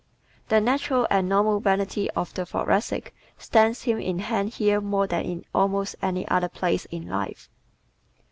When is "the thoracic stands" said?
2.33-3.83